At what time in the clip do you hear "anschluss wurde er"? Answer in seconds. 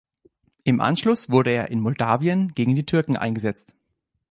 0.81-1.69